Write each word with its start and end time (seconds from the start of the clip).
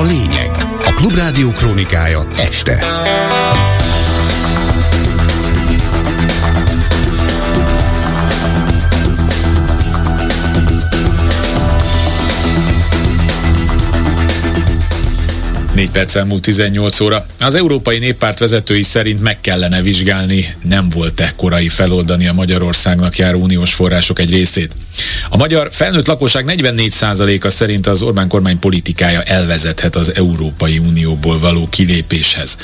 a 0.00 0.02
lényeg. 0.02 0.50
A 0.84 0.92
Klubrádió 0.94 1.50
krónikája 1.50 2.26
este. 2.36 2.84
4 15.80 15.90
perc 15.90 16.14
elmúlt 16.14 16.42
18 16.42 17.00
óra. 17.00 17.26
Az 17.38 17.54
Európai 17.54 17.98
Néppárt 17.98 18.38
vezetői 18.38 18.82
szerint 18.82 19.22
meg 19.22 19.40
kellene 19.40 19.82
vizsgálni, 19.82 20.54
nem 20.62 20.88
volt-e 20.88 21.32
korai 21.36 21.68
feloldani 21.68 22.28
a 22.28 22.32
Magyarországnak 22.32 23.16
járó 23.16 23.40
uniós 23.40 23.74
források 23.74 24.18
egy 24.18 24.30
részét. 24.30 24.72
A 25.28 25.36
magyar 25.36 25.68
felnőtt 25.72 26.06
lakosság 26.06 26.52
44%-a 26.56 27.48
szerint 27.48 27.86
az 27.86 28.02
Orbán 28.02 28.28
kormány 28.28 28.58
politikája 28.58 29.22
elvezethet 29.22 29.96
az 29.96 30.14
Európai 30.14 30.78
Unióból 30.78 31.38
való 31.38 31.68
kilépéshez. 31.68 32.56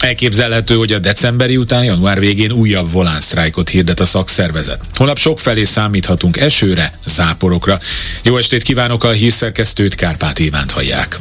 Elképzelhető, 0.00 0.74
hogy 0.74 0.92
a 0.92 0.98
decemberi 0.98 1.56
után 1.56 1.84
január 1.84 2.20
végén 2.20 2.52
újabb 2.52 2.92
volánsztrájkot 2.92 3.68
hirdet 3.68 4.00
a 4.00 4.04
szakszervezet. 4.04 4.80
Holnap 4.94 5.18
sok 5.18 5.38
felé 5.38 5.64
számíthatunk 5.64 6.36
esőre, 6.36 6.92
záporokra. 7.04 7.78
Jó 8.22 8.36
estét 8.36 8.62
kívánok 8.62 9.04
a 9.04 9.10
hírszerkesztőt, 9.10 9.94
Kárpát 9.94 10.38
Ivánt 10.38 10.70
hallják. 10.70 11.20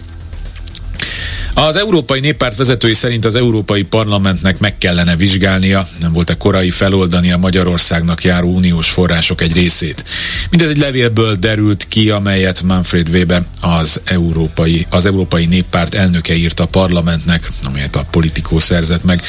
Az 1.54 1.76
Európai 1.76 2.20
Néppárt 2.20 2.56
vezetői 2.56 2.94
szerint 2.94 3.26
az 3.26 3.36
Európai 3.36 3.84
Parlamentnek 3.84 4.60
meg 4.60 4.78
kellene 4.78 5.16
vizsgálnia, 5.16 5.88
nem 6.00 6.14
volt-e 6.14 6.38
korai 6.38 6.70
feloldani 6.70 7.32
a 7.32 7.38
Magyarországnak 7.38 8.24
járó 8.24 8.54
uniós 8.56 8.90
források 8.90 9.42
egy 9.42 9.54
részét. 9.54 10.04
Mindez 10.50 10.70
egy 10.70 10.78
levélből 10.78 11.36
derült 11.36 11.86
ki, 11.88 12.10
amelyet 12.10 12.62
Manfred 12.62 13.10
Weber 13.10 13.44
az 13.62 14.02
Európai, 14.04 14.86
az 14.90 15.06
Európai 15.06 15.46
Néppárt 15.46 15.96
elnöke 15.96 16.36
írt 16.36 16.60
a 16.60 16.66
parlamentnek, 16.66 17.50
amelyet 17.64 17.96
a 17.96 18.06
politikó 18.12 18.60
szerzett 18.60 19.04
meg. 19.04 19.22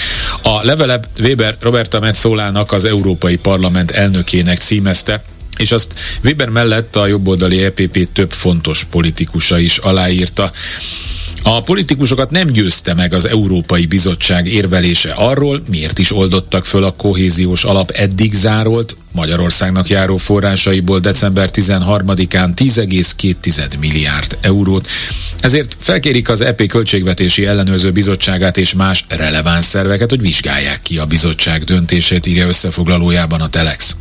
A 0.42 0.64
levele 0.64 1.00
Weber 1.18 1.56
Roberta 1.60 2.00
Metzolának, 2.00 2.72
az 2.72 2.84
Európai 2.84 3.36
Parlament 3.36 3.90
elnökének 3.90 4.58
címezte, 4.58 5.22
és 5.56 5.72
azt 5.72 5.92
Weber 6.24 6.48
mellett 6.48 6.96
a 6.96 7.06
jobboldali 7.06 7.62
EPP 7.64 8.08
több 8.12 8.32
fontos 8.32 8.86
politikusa 8.90 9.58
is 9.58 9.78
aláírta. 9.78 10.52
A 11.42 11.62
politikusokat 11.62 12.30
nem 12.30 12.46
győzte 12.46 12.94
meg 12.94 13.12
az 13.14 13.28
Európai 13.28 13.86
Bizottság 13.86 14.46
érvelése 14.46 15.12
arról, 15.12 15.62
miért 15.70 15.98
is 15.98 16.12
oldottak 16.12 16.64
föl 16.64 16.84
a 16.84 16.92
kohéziós 16.96 17.64
alap 17.64 17.90
eddig 17.90 18.32
zárolt, 18.34 18.96
Magyarországnak 19.12 19.88
járó 19.88 20.16
forrásaiból 20.16 20.98
december 21.00 21.48
13-án 21.52 22.50
10,2 22.56 23.78
milliárd 23.78 24.38
eurót. 24.40 24.88
Ezért 25.40 25.76
felkérik 25.78 26.28
az 26.28 26.40
EP 26.40 26.66
Költségvetési 26.66 27.46
Ellenőrző 27.46 27.92
Bizottságát 27.92 28.56
és 28.56 28.74
más 28.74 29.04
releváns 29.08 29.64
szerveket, 29.64 30.10
hogy 30.10 30.20
vizsgálják 30.20 30.82
ki 30.82 30.98
a 30.98 31.06
bizottság 31.06 31.64
döntését, 31.64 32.26
írja 32.26 32.46
összefoglalójában 32.46 33.40
a 33.40 33.48
Telex. 33.48 33.96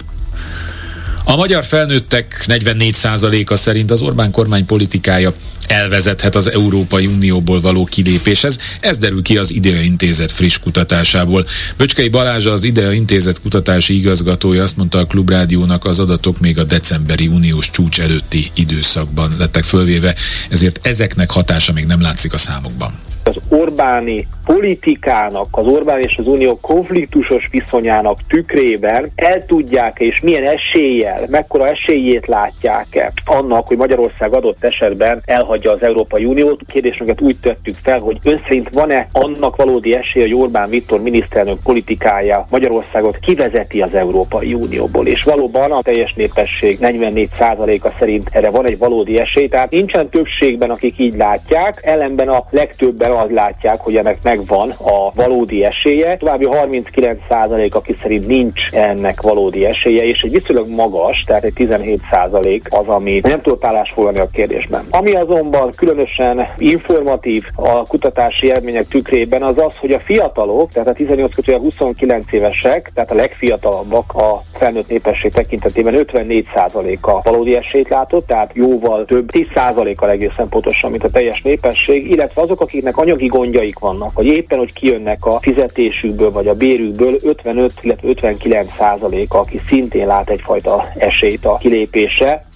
A 1.23 1.35
magyar 1.35 1.65
felnőttek 1.65 2.43
44%-a 2.47 3.55
szerint 3.55 3.91
az 3.91 4.01
Orbán 4.01 4.31
kormány 4.31 4.65
politikája 4.65 5.33
elvezethet 5.67 6.35
az 6.35 6.51
Európai 6.51 7.05
Unióból 7.05 7.61
való 7.61 7.83
kilépéshez. 7.83 8.57
Ez 8.79 8.97
derül 8.97 9.21
ki 9.21 9.37
az 9.37 9.51
Idea 9.51 9.81
Intézet 9.81 10.31
friss 10.31 10.57
kutatásából. 10.59 11.45
Böcskei 11.77 12.09
Balázs 12.09 12.45
az 12.45 12.63
Idea 12.63 12.91
Intézet 12.91 13.41
kutatási 13.41 13.97
igazgatója 13.97 14.63
azt 14.63 14.77
mondta 14.77 14.97
a 14.97 15.05
Klubrádiónak 15.05 15.85
az 15.85 15.99
adatok 15.99 16.39
még 16.39 16.59
a 16.59 16.63
decemberi 16.63 17.27
uniós 17.27 17.71
csúcs 17.71 17.99
előtti 17.99 18.51
időszakban 18.53 19.35
lettek 19.37 19.63
fölvéve, 19.63 20.15
ezért 20.49 20.87
ezeknek 20.87 21.31
hatása 21.31 21.73
még 21.73 21.85
nem 21.85 22.01
látszik 22.01 22.33
a 22.33 22.37
számokban 22.37 23.10
az 23.35 23.57
Orbáni 23.59 24.27
politikának, 24.45 25.47
az 25.51 25.65
Orbán 25.65 25.99
és 25.99 26.15
az 26.17 26.27
Unió 26.27 26.59
konfliktusos 26.59 27.47
viszonyának 27.51 28.19
tükrében 28.27 29.11
el 29.15 29.45
tudják 29.45 29.99
és 29.99 30.19
milyen 30.19 30.47
eséllyel, 30.47 31.25
mekkora 31.29 31.67
esélyét 31.67 32.27
látják-e 32.27 33.11
annak, 33.25 33.67
hogy 33.67 33.77
Magyarország 33.77 34.33
adott 34.33 34.63
esetben 34.63 35.21
elhagyja 35.25 35.71
az 35.71 35.83
Európai 35.83 36.25
Uniót. 36.25 36.61
Kérdésünket 36.67 37.21
úgy 37.21 37.35
tettük 37.41 37.75
fel, 37.83 37.99
hogy 37.99 38.17
ön 38.23 38.41
szerint 38.43 38.69
van-e 38.69 39.07
annak 39.11 39.55
valódi 39.55 39.95
esély, 39.95 40.21
hogy 40.21 40.33
Orbán 40.33 40.69
Viktor 40.69 41.01
miniszterelnök 41.01 41.59
politikája 41.63 42.45
Magyarországot 42.49 43.17
kivezeti 43.19 43.81
az 43.81 43.93
Európai 43.93 44.53
Unióból, 44.53 45.07
és 45.07 45.23
valóban 45.23 45.71
a 45.71 45.81
teljes 45.81 46.13
népesség 46.13 46.77
44%-a 46.81 47.89
szerint 47.99 48.29
erre 48.31 48.49
van 48.49 48.65
egy 48.65 48.77
valódi 48.77 49.19
esély, 49.19 49.47
tehát 49.47 49.71
nincsen 49.71 50.09
többségben, 50.09 50.69
akik 50.69 50.99
így 50.99 51.15
látják, 51.15 51.81
ellenben 51.83 52.29
a 52.29 52.43
legtöbben 52.49 53.11
az 53.21 53.29
látják, 53.29 53.79
hogy 53.79 53.95
ennek 53.95 54.17
megvan 54.23 54.69
a 54.69 55.11
valódi 55.13 55.63
esélye. 55.63 56.17
További 56.17 56.47
39% 56.51 57.71
aki 57.71 57.95
szerint 58.01 58.27
nincs 58.27 58.69
ennek 58.71 59.21
valódi 59.21 59.65
esélye, 59.65 60.03
és 60.03 60.21
egy 60.21 60.31
viszonylag 60.31 60.69
magas, 60.69 61.23
tehát 61.23 61.43
egy 61.43 61.53
17% 61.55 62.61
az, 62.69 62.87
ami 62.87 63.19
nem 63.23 63.41
tudott 63.41 63.65
állásfoglalni 63.65 64.19
a 64.19 64.29
kérdésben. 64.33 64.85
Ami 64.89 65.15
azonban 65.15 65.71
különösen 65.75 66.47
informatív 66.57 67.43
a 67.55 67.87
kutatási 67.87 68.49
eredmények 68.51 68.87
tükrében 68.87 69.43
az 69.43 69.57
az, 69.57 69.73
hogy 69.77 69.91
a 69.91 69.99
fiatalok, 69.99 70.71
tehát 70.71 70.87
a 70.87 70.93
18 70.93 71.35
29 71.45 72.31
évesek, 72.31 72.91
tehát 72.93 73.11
a 73.11 73.15
legfiatalabbak 73.15 74.13
a 74.13 74.43
felnőtt 74.53 74.87
népesség 74.87 75.33
tekintetében 75.33 75.93
54%-a 75.97 77.21
valódi 77.21 77.55
esélyt 77.55 77.89
látott, 77.89 78.27
tehát 78.27 78.51
jóval 78.53 79.05
több, 79.05 79.29
10%-kal 79.31 80.09
egészen 80.09 80.49
pontosan, 80.49 80.91
mint 80.91 81.03
a 81.03 81.09
teljes 81.09 81.41
népesség, 81.41 82.09
illetve 82.09 82.41
azok, 82.41 82.61
akiknek 82.61 82.97
anyagi 83.01 83.27
gondjaik 83.27 83.79
vannak, 83.79 84.13
vagy 84.13 84.25
éppen, 84.25 84.57
hogy 84.57 84.73
kijönnek 84.73 85.25
a 85.25 85.39
fizetésükből, 85.41 86.31
vagy 86.31 86.47
a 86.47 86.53
bérükből, 86.53 87.17
55, 87.23 87.73
illetve 87.81 88.09
59 88.09 88.71
százaléka, 88.77 89.39
aki 89.39 89.61
szintén 89.67 90.07
lát 90.07 90.29
egyfajta 90.29 90.91
esélyt 90.97 91.45
a 91.45 91.57
kilépése, 91.57 92.49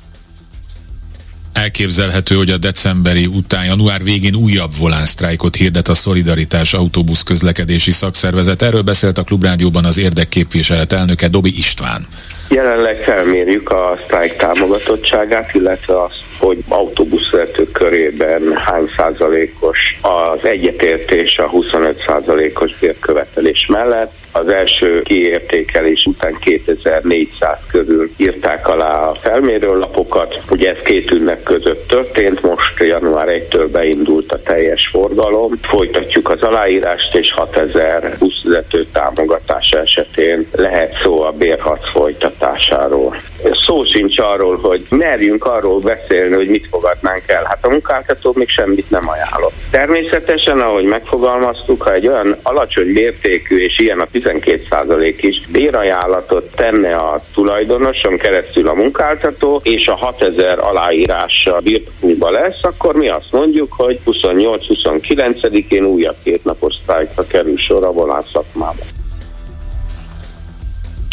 Elképzelhető, 1.56 2.36
hogy 2.36 2.50
a 2.50 2.58
decemberi 2.58 3.26
után 3.26 3.66
január 3.66 4.04
végén 4.04 4.36
újabb 4.36 4.72
volánsztrájkot 4.80 5.56
hirdet 5.56 5.88
a 5.88 5.94
Szolidaritás 5.94 6.74
autóbusz 6.74 7.24
közlekedési 7.24 7.92
szakszervezet. 7.92 8.62
Erről 8.62 8.82
beszélt 8.82 9.18
a 9.18 9.24
Klubrádióban 9.24 9.86
az 9.86 9.98
érdekképviselet 9.98 10.94
elnöke 10.94 11.28
Dobi 11.28 11.58
István. 11.58 12.08
Jelenleg 12.50 12.96
felmérjük 12.96 13.70
a 13.70 13.98
sztrájk 14.04 14.36
támogatottságát, 14.36 15.54
illetve 15.54 16.04
azt, 16.04 16.24
hogy 16.46 16.64
autóbuszvezetők 16.68 17.72
körében 17.72 18.42
hány 18.56 18.90
százalékos 18.98 20.00
az 20.02 20.40
egyetértés 20.48 21.38
a 21.38 21.48
25 21.48 22.04
százalékos 22.08 22.78
bérkövetelés 22.80 23.66
mellett. 23.66 24.12
Az 24.32 24.48
első 24.48 25.02
kiértékelés 25.02 26.06
után 26.06 26.38
2400 26.40 27.58
körül 27.72 28.10
írták 28.18 28.68
alá 28.68 29.08
a 29.08 29.16
felmérőlapokat. 29.22 30.40
Ugye 30.50 30.70
ez 30.70 30.84
két 30.84 31.12
ünnep 31.12 31.44
között 31.44 31.88
történt, 31.88 32.42
most 32.42 32.80
január 32.80 33.28
1-től 33.30 33.68
beindult 33.72 34.32
a 34.32 34.42
teljes 34.42 34.90
forgalom. 34.92 35.52
Folytatjuk 35.62 36.30
az 36.30 36.42
aláírást, 36.42 37.16
és 37.16 37.34
6000 37.34 38.16
buszvezető 38.20 38.86
támogatása 38.94 39.80
esetén 39.80 40.48
lehet 40.52 40.94
szó 41.04 41.22
a 41.22 41.32
bérharc 41.32 41.90
folytatásáról. 41.92 43.16
Szó 43.52 43.84
sincs 43.84 44.20
arról, 44.20 44.60
hogy 44.62 44.86
merjünk 44.90 45.46
arról 45.46 45.80
beszélni, 45.80 46.36
hogy 46.36 46.48
mit 46.48 46.68
fogadnánk 46.72 47.24
el. 47.28 47.44
Hát 47.44 47.66
a 47.66 47.70
munkáltató 47.70 48.34
még 48.36 48.50
semmit 48.50 48.90
nem 48.90 49.10
ajánlott. 49.10 49.54
Természetesen, 49.72 50.60
ahogy 50.60 50.84
megfogalmaztuk, 50.84 51.82
ha 51.82 51.94
egy 51.94 52.08
olyan 52.08 52.38
alacsony 52.44 52.88
mértékű 52.88 53.58
és 53.58 53.80
ilyen 53.80 54.00
a 54.00 54.08
12% 54.14 55.16
is 55.18 55.48
bérajánlatot 55.52 56.56
tenne 56.56 56.96
a 56.96 57.22
tulajdonoson 57.34 58.18
keresztül 58.18 58.68
a 58.68 58.74
munkáltató, 58.74 59.62
és 59.64 59.88
a 59.88 59.96
6000 59.96 60.60
aláírással 60.60 61.60
birtokunkba 61.60 62.30
lesz, 62.30 62.64
akkor 62.64 62.96
mi 62.96 63.10
azt 63.10 63.32
mondjuk, 63.32 63.74
hogy 63.74 64.00
28-29-én 64.06 65.84
újabb 65.84 66.16
két 66.24 66.44
napos 66.44 66.74
sztrájkra 66.82 67.28
kerül 67.28 67.58
sor 67.58 67.84
a 67.84 67.92
vonátszakmában. 67.92 68.95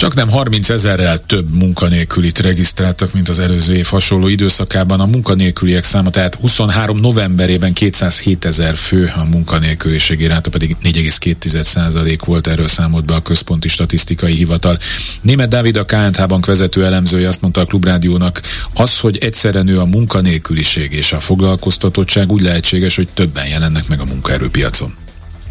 Csak 0.03 0.15
nem 0.15 0.29
30 0.29 0.69
ezerrel 0.69 1.27
több 1.27 1.55
munkanélkülit 1.55 2.39
regisztráltak, 2.39 3.13
mint 3.13 3.29
az 3.29 3.39
előző 3.39 3.75
év 3.75 3.87
hasonló 3.87 4.29
időszakában. 4.29 5.01
A 5.01 5.07
munkanélküliek 5.07 5.85
száma 5.85 6.11
tehát 6.11 6.35
23 6.35 7.01
novemberében 7.01 7.73
207 7.73 8.45
ezer 8.45 8.75
fő, 8.75 9.13
a 9.17 9.25
munkanélküliség 9.25 10.21
iráta 10.21 10.51
pedig 10.51 10.77
4,2% 10.83 12.19
volt, 12.25 12.47
erről 12.47 12.69
számolt 12.69 13.05
be 13.05 13.15
a 13.15 13.23
Központi 13.23 13.69
Statisztikai 13.69 14.35
Hivatal. 14.35 14.79
Német 15.21 15.49
Dávid 15.49 15.77
a 15.77 15.85
KNH 15.85 16.27
Bank 16.27 16.47
vezető 16.47 16.85
elemzője 16.85 17.29
azt 17.29 17.41
mondta 17.41 17.61
a 17.61 17.65
Klubrádiónak, 17.65 18.41
az, 18.75 18.99
hogy 18.99 19.17
egyszerre 19.17 19.63
nő 19.63 19.79
a 19.79 19.85
munkanélküliség 19.85 20.93
és 20.93 21.13
a 21.13 21.21
foglalkoztatottság 21.21 22.33
úgy 22.33 22.43
lehetséges, 22.43 22.97
hogy 22.97 23.09
többen 23.15 23.47
jelennek 23.47 23.89
meg 23.89 24.01
a 24.01 24.05
munkaerőpiacon 24.05 25.02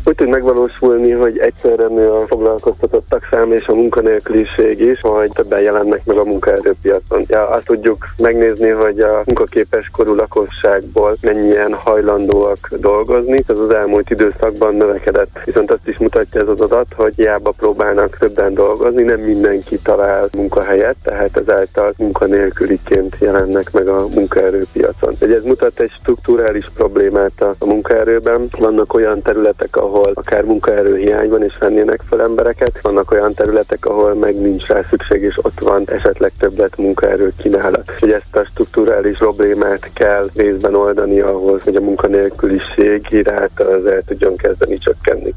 úgy 0.06 0.16
tud 0.16 0.28
megvalósulni, 0.28 1.12
hogy 1.12 1.38
egyszerre 1.38 1.88
nő 1.88 2.10
a 2.10 2.28
foglalkoztatottak 2.28 3.28
száma 3.32 3.54
és 3.54 3.68
a 3.68 3.76
munkanélküliség 3.76 4.80
is, 4.80 5.00
hogy 5.02 5.32
többen 5.34 5.62
jelennek 5.62 6.06
meg 6.06 6.18
a 6.18 6.24
munkaerőpiacon. 6.24 7.24
Ja, 7.28 7.48
azt 7.48 7.66
tudjuk 7.66 8.06
megnézni, 8.18 8.70
hogy 8.70 9.00
a 9.00 9.22
munkaképes 9.26 9.90
korú 9.90 10.16
lakosságból 10.16 11.16
mennyien 11.22 11.74
hajlandóak 11.74 12.70
dolgozni. 12.80 13.44
Ez 13.48 13.60
az 13.60 13.70
elmúlt 13.70 14.10
időszakban 14.10 14.76
növekedett. 14.76 15.40
Viszont 15.46 15.72
azt 15.72 15.88
is 15.88 15.98
mutatja 15.98 16.42
ez 16.42 16.48
az 16.48 16.62
adat, 16.62 16.88
hogy 16.96 17.14
hiába 17.16 17.52
próbálnak 17.52 18.18
többen 18.18 18.54
dolgozni, 18.54 19.04
nem 19.04 19.20
mindenki 19.20 19.80
talál 19.84 20.28
munkahelyet, 20.38 20.96
tehát 21.04 21.38
ezáltal 21.38 21.94
munkanélküliként 21.98 23.16
jelennek 23.20 23.72
meg 23.72 23.88
a 23.88 24.08
munkaerőpiacon. 24.14 25.16
Ugye 25.22 25.36
ez 25.36 25.44
mutat 25.44 25.80
egy 25.80 25.92
strukturális 26.00 26.70
problémát 26.76 27.46
a 27.58 27.66
munkaerőben. 27.66 28.48
Vannak 28.60 28.94
olyan 28.94 29.22
területek, 29.22 29.76
ahol 29.76 29.91
ahol 29.92 30.12
akár 30.14 30.44
munkaerő 30.44 30.98
hiány 30.98 31.30
van 31.30 31.44
és 31.44 31.58
vennének 31.60 32.02
fel 32.10 32.22
embereket, 32.22 32.80
vannak 32.82 33.12
olyan 33.12 33.34
területek, 33.34 33.86
ahol 33.86 34.14
meg 34.14 34.42
nincs 34.42 34.66
rá 34.66 34.86
szükség, 34.90 35.22
és 35.22 35.38
ott 35.42 35.60
van 35.60 35.84
esetleg 35.86 36.32
többlet 36.38 36.78
munkaerő 36.78 37.34
kínálat. 37.42 37.92
Hogy 38.00 38.12
ezt 38.12 38.36
a 38.36 38.48
strukturális 38.52 39.18
problémát 39.18 39.90
kell 39.94 40.30
részben 40.36 40.76
oldani 40.76 41.20
ahhoz, 41.20 41.62
hogy 41.64 41.76
a 41.76 41.82
munkanélküliség 41.82 43.06
iráta 43.10 43.64
az 43.64 43.86
el 43.86 44.02
tudjon 44.02 44.36
kezdeni 44.36 44.78
csökkenni. 44.78 45.34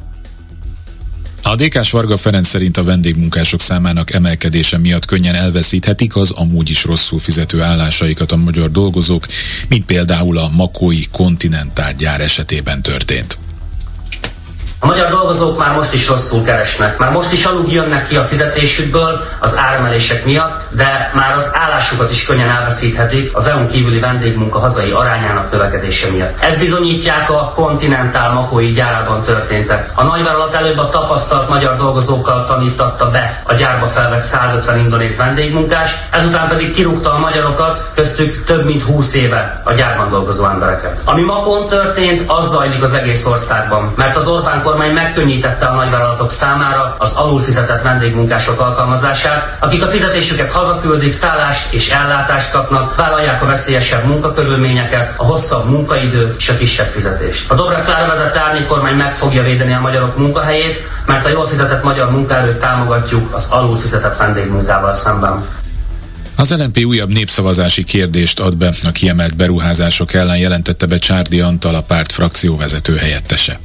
A 1.42 1.56
DK 1.56 1.90
Varga 1.90 2.16
Ferenc 2.16 2.48
szerint 2.48 2.76
a 2.76 2.84
vendégmunkások 2.84 3.60
számának 3.60 4.12
emelkedése 4.12 4.78
miatt 4.78 5.04
könnyen 5.04 5.34
elveszíthetik 5.34 6.16
az 6.16 6.30
amúgy 6.30 6.70
is 6.70 6.84
rosszul 6.84 7.18
fizető 7.18 7.60
állásaikat 7.60 8.32
a 8.32 8.36
magyar 8.36 8.70
dolgozók, 8.70 9.26
mint 9.68 9.84
például 9.84 10.38
a 10.38 10.50
Makói 10.56 11.02
Kontinentál 11.12 11.94
gyár 11.94 12.20
esetében 12.20 12.82
történt. 12.82 13.43
A 14.84 14.86
magyar 14.86 15.10
dolgozók 15.10 15.58
már 15.58 15.74
most 15.74 15.92
is 15.92 16.08
rosszul 16.08 16.42
keresnek, 16.42 16.98
már 16.98 17.10
most 17.10 17.32
is 17.32 17.44
aluг 17.44 17.72
jönnek 17.72 18.06
ki 18.06 18.16
a 18.16 18.22
fizetésükből 18.22 19.24
az 19.38 19.58
áremelések 19.58 20.24
miatt, 20.24 20.62
de 20.70 21.10
már 21.14 21.34
az 21.34 21.50
állásukat 21.52 22.10
is 22.10 22.24
könnyen 22.24 22.48
elveszíthetik 22.48 23.36
az 23.36 23.48
EU-n 23.48 23.68
kívüli 23.68 24.00
vendégmunka 24.00 24.58
hazai 24.58 24.90
arányának 24.90 25.50
növekedése 25.50 26.10
miatt. 26.10 26.40
Ez 26.40 26.58
bizonyítják 26.58 27.30
a 27.30 27.52
Continental 27.54 28.32
Makói 28.32 28.72
gyárában 28.72 29.22
történtek. 29.22 29.90
A 29.94 30.02
nagyvállalat 30.02 30.54
előbb 30.54 30.78
a 30.78 30.88
tapasztalt 30.88 31.48
magyar 31.48 31.76
dolgozókkal 31.76 32.44
tanítatta 32.44 33.10
be 33.10 33.42
a 33.44 33.54
gyárba 33.54 33.86
felvett 33.86 34.22
150 34.22 34.78
indonéz 34.78 35.16
vendégmunkást, 35.16 36.04
ezután 36.10 36.48
pedig 36.48 36.74
kirúgta 36.74 37.12
a 37.12 37.18
magyarokat, 37.18 37.90
köztük 37.94 38.44
több 38.44 38.64
mint 38.64 38.82
20 38.82 39.14
éve 39.14 39.62
a 39.64 39.72
gyárban 39.72 40.10
dolgozó 40.10 40.46
embereket. 40.46 41.00
Ami 41.04 41.22
Makón 41.22 41.66
történt, 41.66 42.22
az 42.26 42.50
zajlik 42.50 42.82
az 42.82 42.94
egész 42.94 43.26
országban, 43.26 43.92
mert 43.96 44.16
az 44.16 44.28
Orbán 44.28 44.62
kormány 44.74 44.94
megkönnyítette 44.94 45.66
a 45.66 45.74
nagyvállalatok 45.74 46.30
számára 46.30 46.94
az 46.98 47.12
alulfizetett 47.12 47.82
vendégmunkások 47.82 48.60
alkalmazását, 48.60 49.56
akik 49.60 49.84
a 49.84 49.86
fizetésüket 49.86 50.50
hazaküldik, 50.50 51.12
szállást 51.12 51.72
és 51.72 51.88
ellátást 51.88 52.50
kapnak, 52.50 52.96
vállalják 52.96 53.42
a 53.42 53.46
veszélyesebb 53.46 54.04
munkakörülményeket, 54.04 55.14
a 55.16 55.24
hosszabb 55.24 55.70
munkaidőt 55.70 56.36
és 56.38 56.48
a 56.48 56.56
kisebb 56.56 56.86
fizetést. 56.86 57.50
A 57.50 57.54
Dobrev 57.54 57.84
Klára 57.84 58.06
vezette 58.06 58.40
árnyékormány 58.40 58.96
meg 58.96 59.12
fogja 59.12 59.42
védeni 59.42 59.74
a 59.74 59.80
magyarok 59.80 60.18
munkahelyét, 60.18 60.88
mert 61.06 61.26
a 61.26 61.28
jól 61.28 61.46
fizetett 61.46 61.82
magyar 61.82 62.10
munkaerőt 62.10 62.58
támogatjuk 62.58 63.34
az 63.34 63.48
alulfizetett 63.50 64.16
vendégmunkával 64.16 64.94
szemben. 64.94 65.44
Az 66.36 66.50
LNP 66.50 66.84
újabb 66.86 67.12
népszavazási 67.12 67.84
kérdést 67.84 68.40
ad 68.40 68.56
be 68.56 68.72
a 68.82 68.90
kiemelt 68.92 69.36
beruházások 69.36 70.14
ellen 70.14 70.38
jelentette 70.38 70.86
be 70.86 70.98
Csárdi 70.98 71.40
Antal, 71.40 71.74
a 71.74 71.82
párt 71.82 72.12
frakcióvezető 72.12 72.96
helyettese. 72.96 73.58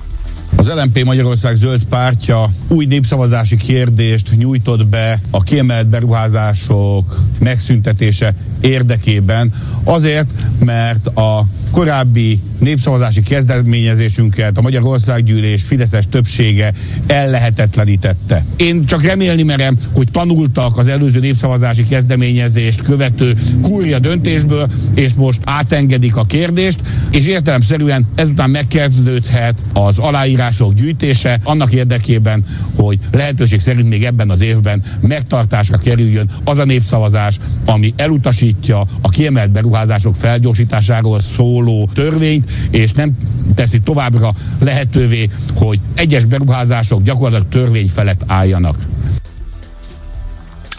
Az 0.59 0.71
LMP 0.75 1.03
Magyarország 1.03 1.55
zöld 1.55 1.85
pártja 1.85 2.49
új 2.67 2.85
népszavazási 2.85 3.55
kérdést 3.55 4.37
nyújtott 4.37 4.87
be 4.87 5.21
a 5.29 5.43
kiemelt 5.43 5.87
beruházások 5.87 7.19
megszüntetése 7.39 8.33
érdekében. 8.61 9.53
Azért, 9.83 10.29
mert 10.65 11.07
a 11.07 11.45
korábbi 11.71 12.39
népszavazási 12.59 13.21
kezdeményezésünket 13.21 14.57
a 14.57 14.61
Magyar 14.61 14.83
Országgyűlés 14.83 15.63
Fideszes 15.63 16.03
többsége 16.09 16.73
ellehetetlenítette. 17.07 18.45
Én 18.55 18.85
csak 18.85 19.01
remélni 19.01 19.43
merem, 19.43 19.77
hogy 19.91 20.07
tanultak 20.11 20.77
az 20.77 20.87
előző 20.87 21.19
népszavazási 21.19 21.87
kezdeményezést 21.87 22.81
követő 22.81 23.37
kúria 23.61 23.99
döntésből, 23.99 24.69
és 24.93 25.13
most 25.13 25.39
átengedik 25.43 26.15
a 26.15 26.23
kérdést, 26.23 26.79
és 27.11 27.25
értelemszerűen 27.25 28.05
ezután 28.15 28.49
megkezdődhet 28.49 29.55
az 29.73 29.97
aláírások 29.97 30.73
gyűjtése 30.73 31.39
annak 31.43 31.73
érdekében, 31.73 32.45
hogy 32.75 32.99
lehetőség 33.11 33.59
szerint 33.59 33.89
még 33.89 34.03
ebben 34.03 34.29
az 34.29 34.41
évben 34.41 34.83
megtartásra 34.99 35.77
kerüljön 35.77 36.29
az 36.43 36.57
a 36.57 36.65
népszavazás, 36.65 37.39
ami 37.65 37.93
elutasítja 37.95 38.85
a 39.01 39.09
kiemelt 39.09 39.51
beruházások 39.51 40.15
felgyorsításáról 40.15 41.19
szóló 41.59 41.89
törvényt, 41.93 42.51
és 42.69 42.91
nem 42.91 43.17
teszi 43.55 43.79
továbbra 43.79 44.33
lehetővé, 44.59 45.29
hogy 45.53 45.79
egyes 45.93 46.25
beruházások 46.25 47.03
gyakorlatilag 47.03 47.51
törvény 47.51 47.87
felett 47.87 48.21
álljanak. 48.27 48.77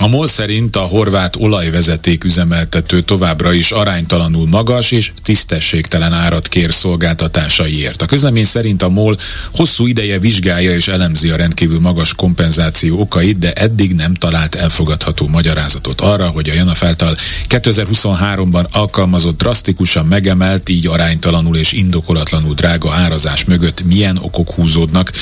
A 0.02 0.08
MOL 0.08 0.26
szerint 0.26 0.76
a 0.76 0.81
horvát 0.81 1.37
olajvezeték 1.37 2.25
üzemeltető 2.25 3.00
továbbra 3.00 3.52
is 3.52 3.70
aránytalanul 3.70 4.47
magas 4.47 4.91
és 4.91 5.12
tisztességtelen 5.23 6.12
árat 6.12 6.49
kér 6.49 6.73
szolgáltatásaiért. 6.73 8.02
A 8.02 8.06
közlemény 8.06 8.44
szerint 8.44 8.82
a 8.82 8.88
MOL 8.88 9.17
hosszú 9.55 9.87
ideje 9.87 10.19
vizsgálja 10.19 10.75
és 10.75 10.88
elemzi 10.88 11.29
a 11.29 11.37
rendkívül 11.37 11.81
magas 11.81 12.14
kompenzáció 12.14 13.00
okait, 13.00 13.38
de 13.38 13.52
eddig 13.52 13.94
nem 13.94 14.14
talált 14.14 14.55
elfogadható 14.55 15.29
magyarázatot 15.29 16.00
arra, 16.00 16.26
hogy 16.26 16.49
a 16.49 16.55
Janaf 16.55 16.82
által 16.82 17.17
2023-ban 17.49 18.70
alkalmazott 18.70 19.38
drasztikusan 19.38 20.06
megemelt, 20.06 20.69
így 20.69 20.87
aránytalanul 20.87 21.56
és 21.56 21.73
indokolatlanul 21.73 22.55
drága 22.55 22.93
árazás 22.93 23.44
mögött 23.44 23.82
milyen 23.82 24.19
okok 24.23 24.50
húzódnak. 24.50 25.12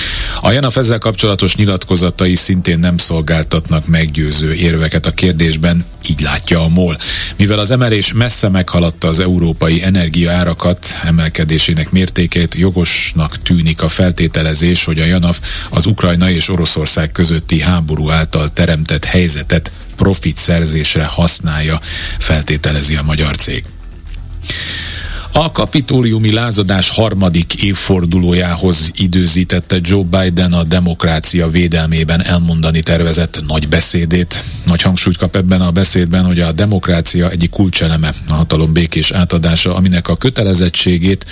A 0.41 0.51
Janaf 0.51 0.77
ezzel 0.77 0.99
kapcsolatos 0.99 1.57
nyilatkozatai 1.57 2.35
szintén 2.35 2.79
nem 2.79 2.97
szolgáltatnak 2.99 3.87
meggyőző 3.87 4.55
érveket 4.69 5.07
a 5.07 5.11
kérdésben, 5.11 5.85
így 6.09 6.21
látja 6.21 6.65
a 6.65 6.69
MOL. 6.69 6.97
Mivel 7.37 7.59
az 7.59 7.71
emelés 7.71 8.13
messze 8.13 8.49
meghaladta 8.49 9.09
az 9.09 9.21
európai 9.21 9.83
energiaárakat, 9.83 10.97
emelkedésének 11.05 11.91
mértékét, 11.91 12.55
jogosnak 12.55 13.43
tűnik 13.43 13.83
a 13.83 13.89
feltételezés, 13.89 14.85
hogy 14.85 15.01
a 15.01 15.05
JANAF 15.05 15.41
az 15.71 15.87
Ukrajna 15.87 16.31
és 16.31 16.49
Oroszország 16.49 17.13
közötti 17.13 17.61
háború 17.61 18.11
által 18.11 18.49
teremtett 18.49 19.05
helyzetet 19.05 19.71
profit 19.97 20.37
szerzésre 20.37 21.05
használja, 21.05 21.81
feltételezi 22.19 22.97
a 22.97 23.03
magyar 23.03 23.37
cég. 23.37 23.65
A 25.41 25.53
kapitóliumi 25.53 26.33
lázadás 26.33 26.91
harmadik 26.91 27.63
évfordulójához 27.63 28.91
időzítette 28.95 29.79
Joe 29.83 30.03
Biden 30.03 30.53
a 30.53 30.65
demokrácia 30.65 31.49
védelmében 31.49 32.25
elmondani 32.25 32.83
tervezett 32.83 33.41
nagy 33.47 33.69
beszédét. 33.69 34.45
Nagy 34.67 34.83
hangsúlyt 34.83 35.17
kap 35.17 35.37
ebben 35.37 35.61
a 35.61 35.71
beszédben, 35.71 36.25
hogy 36.25 36.41
a 36.41 36.53
demokrácia 36.53 37.31
egyik 37.31 37.51
kulcseleme 37.51 38.13
a 38.29 38.33
hatalom 38.33 38.73
békés 38.73 39.11
átadása, 39.11 39.75
aminek 39.75 40.09
a 40.09 40.17
kötelezettségét 40.17 41.27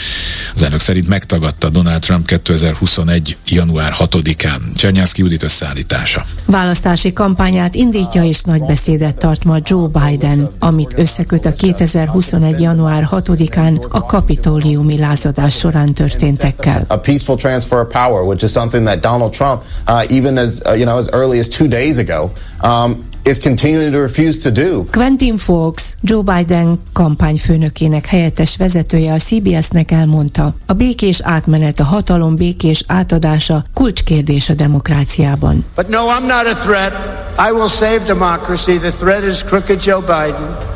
az 0.55 0.63
elnök 0.63 0.81
szerint 0.81 1.09
megtagadta 1.09 1.69
Donald 1.69 2.01
Trump 2.01 2.27
2021. 2.27 3.37
január 3.47 3.95
6-án. 3.99 4.61
Csernyászki 4.77 5.23
Judit 5.23 5.43
összeállítása. 5.43 6.25
Választási 6.45 7.13
kampányát 7.13 7.75
indítja 7.75 8.25
és 8.25 8.43
nagy 8.43 8.63
beszédet 8.63 9.17
tart 9.17 9.45
ma 9.45 9.57
Joe 9.65 9.89
Biden, 9.89 10.51
amit 10.59 10.95
összeköt 10.97 11.47
a 11.47 11.53
2021. 11.53 12.61
január 12.61 13.09
6-án 13.11 13.95
a 13.97 14.07
kapitóliumi 14.07 14.99
lázadás 14.99 15.55
során 15.55 15.95
történtekkel. 15.95 16.85
A 16.89 16.97
peaceful 16.97 17.37
transfer 17.37 17.79
of 17.81 17.93
power, 17.93 18.23
which 18.23 18.43
is 18.43 18.51
something 18.51 18.87
that 18.87 19.01
Donald 19.01 19.33
Trump, 19.33 19.63
uh, 19.89 20.17
even 20.17 20.39
as 20.39 20.61
uh, 20.65 20.75
you 20.75 20.85
know, 20.85 20.99
as 20.99 21.09
early 21.13 21.39
as 21.39 21.49
two 21.49 21.69
days 21.69 21.99
ago, 21.99 22.31
um, 22.63 23.05
is 23.25 23.39
continuing 23.39 23.93
to 23.93 23.99
refuse 23.99 24.39
to 24.43 24.51
do. 24.51 24.85
Quentin 24.93 25.37
Fox, 25.37 25.97
Joe 26.03 26.23
Biden 26.23 26.79
kampányfőnökének 26.93 28.07
helyettes 28.07 28.57
vezetője 28.57 29.13
a 29.13 29.19
CBS-nek 29.19 29.91
elmondta, 29.91 30.55
a 30.67 30.73
békés 30.73 31.21
átmenet, 31.23 31.81
a 31.81 31.85
hatalom 31.85 32.37
békés 32.37 32.85
átadása 32.87 33.65
kulcskérdés 33.75 34.49
a 34.49 34.55
demokráciában. 34.55 35.65
But 35.75 35.89
no, 35.89 35.99
I'm 35.99 36.27
not 36.27 36.47
a 36.47 36.55
threat. 36.55 36.93
I 37.49 37.53
will 37.53 37.69
save 37.69 37.99
democracy. 38.05 38.79
The 38.79 38.91
threat 38.91 39.23
is 39.23 39.45
crooked 39.45 39.83
Joe 39.83 40.01
Biden. 40.01 40.76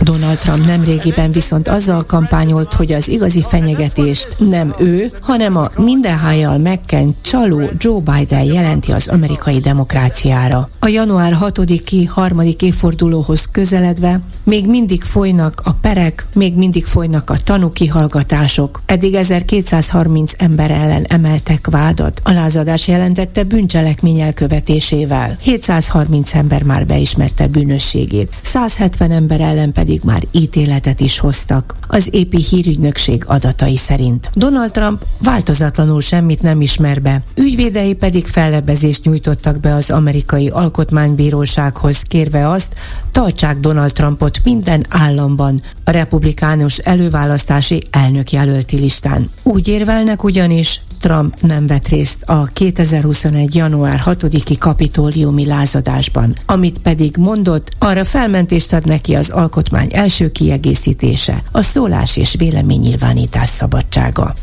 Donald 0.00 0.38
Trump 0.38 0.66
nemrégiben 0.66 1.32
viszont 1.32 1.68
azzal 1.68 2.04
kampányolt, 2.06 2.72
hogy 2.72 2.92
az 2.92 3.08
igazi 3.08 3.44
fenyegetést 3.48 4.28
nem 4.38 4.74
ő, 4.78 5.10
hanem 5.20 5.56
a 5.56 5.70
mindenhájjal 5.76 6.58
megkent 6.58 7.16
csaló 7.20 7.60
Joe 7.78 8.00
Biden 8.00 8.42
jelenti 8.42 8.92
az 8.92 9.08
amerikai 9.08 9.58
demokráciára. 9.58 10.68
A 10.78 10.88
január 10.88 11.36
6-i 11.40 12.06
harmadik 12.08 12.62
évfordulóhoz 12.62 13.46
közeledve 13.50 14.20
még 14.44 14.66
mindig 14.66 15.02
folynak 15.02 15.60
a 15.64 15.72
perek, 15.72 16.26
még 16.34 16.56
mindig 16.56 16.84
folynak 16.84 17.30
a 17.30 17.36
tanúkihallgatások. 17.44 18.80
Eddig 18.86 19.14
1230 19.14 20.32
ember 20.38 20.70
ellen 20.70 21.04
emeltek 21.04 21.66
vádat. 21.70 22.20
A 22.24 22.32
lázadás 22.32 22.88
jelentette 22.88 23.42
bűncselekmény 23.42 24.20
elkövetésével. 24.20 25.36
730 25.40 26.34
ember 26.34 26.62
már 26.62 26.86
beismerte 26.86 27.46
bűnösségét. 27.46 28.32
170 28.42 28.93
ember 29.00 29.40
ellen 29.40 29.72
pedig 29.72 30.00
már 30.04 30.22
ítéletet 30.30 31.00
is 31.00 31.18
hoztak. 31.18 31.74
Az 31.86 32.08
épi 32.10 32.42
hírügynökség 32.50 33.24
adatai 33.26 33.76
szerint. 33.76 34.30
Donald 34.34 34.70
Trump 34.70 35.04
változatlanul 35.18 36.00
semmit 36.00 36.42
nem 36.42 36.60
ismer 36.60 37.02
be. 37.02 37.22
Ügyvédei 37.34 37.94
pedig 37.94 38.26
fellebbezést 38.26 39.04
nyújtottak 39.04 39.60
be 39.60 39.74
az 39.74 39.90
amerikai 39.90 40.48
alkotmánybírósághoz, 40.48 42.02
kérve 42.02 42.48
azt, 42.48 42.74
tartsák 43.12 43.58
Donald 43.58 43.92
Trumpot 43.92 44.40
minden 44.44 44.86
államban 44.88 45.62
a 45.84 45.90
republikánus 45.90 46.78
előválasztási 46.78 47.82
elnökjelölti 47.90 48.78
listán. 48.78 49.30
Úgy 49.42 49.68
érvelnek 49.68 50.24
ugyanis, 50.24 50.80
Trump 51.04 51.40
nem 51.40 51.66
vett 51.66 51.88
részt 51.88 52.22
a 52.22 52.44
2021. 52.44 53.54
január 53.54 54.02
6-i 54.04 54.56
kapitóliumi 54.58 55.46
lázadásban, 55.46 56.34
amit 56.46 56.78
pedig 56.78 57.16
mondott, 57.16 57.70
arra 57.78 58.04
felmentést 58.04 58.72
ad 58.72 58.86
neki 58.86 59.14
az 59.14 59.30
alkotmány 59.30 59.88
első 59.92 60.30
kiegészítése, 60.30 61.42
a 61.52 61.62
szólás 61.62 62.16
és 62.16 62.34
véleménynyilvánítás 62.38 63.48
szabadsága. 63.48 64.34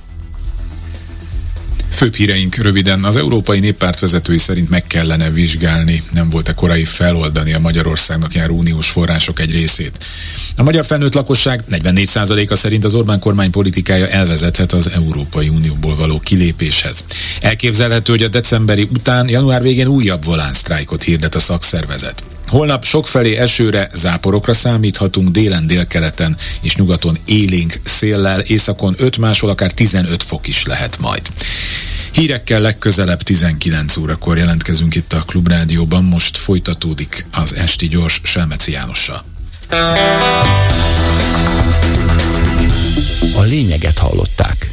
Főbb 1.92 2.16
híreink 2.16 2.56
röviden. 2.56 3.04
Az 3.04 3.16
Európai 3.16 3.60
Néppárt 3.60 4.00
vezetői 4.00 4.38
szerint 4.38 4.70
meg 4.70 4.88
kellene 4.88 5.30
vizsgálni, 5.30 6.04
nem 6.12 6.30
volt-e 6.30 6.54
korai 6.54 6.86
feloldani 6.86 7.54
a 7.54 7.60
Magyarországnak 7.60 8.34
járó 8.34 8.58
uniós 8.58 8.90
források 8.90 9.40
egy 9.40 9.52
részét. 9.52 10.06
A 10.56 10.64
magyar 10.64 10.86
felnőtt 10.86 11.14
lakosság 11.14 11.64
44%-a 11.72 12.56
szerint 12.56 12.84
az 12.84 12.94
Orbán 12.94 13.20
kormány 13.20 13.52
politikája 13.52 14.08
elvezethet 14.08 14.72
az 14.72 14.90
Európai 14.90 15.50
Unióból 15.50 15.96
való 15.96 16.20
kilépéshez. 16.20 17.04
Elképzelhető, 17.42 18.12
hogy 18.12 18.24
a 18.24 18.28
decemberi 18.28 18.88
után 18.94 19.30
január 19.30 19.62
végén 19.62 19.88
újabb 19.88 20.26
volánsztrájkot 20.26 21.04
hirdet 21.04 21.36
a 21.36 21.40
szakszervezet. 21.40 22.24
Holnap 22.52 22.86
sokfelé 22.86 23.36
esőre, 23.36 23.90
záporokra 23.94 24.54
számíthatunk, 24.54 25.30
délen, 25.30 25.68
délkeleten 25.68 26.38
és 26.62 26.76
nyugaton 26.76 27.18
élénk 27.26 27.74
széllel, 27.84 28.40
északon 28.40 28.96
5 28.98 29.18
máshol 29.18 29.50
akár 29.50 29.72
15 29.72 30.24
fok 30.24 30.48
is 30.48 30.66
lehet 30.66 31.00
majd. 31.00 31.22
Hírekkel 32.12 32.62
legközelebb 32.62 33.22
19 33.22 33.98
órakor 33.98 34.38
jelentkezünk 34.38 34.96
itt 34.96 35.14
a 35.14 35.24
Klubrádióban, 35.26 36.04
most 36.04 36.38
folytatódik 36.38 37.26
az 37.32 37.56
Esti 37.56 37.88
Gyors 37.88 38.22
Selmeci 38.24 38.72
Jánossal. 38.72 39.24
A 43.36 43.42
lényeget 43.42 43.98
hallották. 43.98 44.71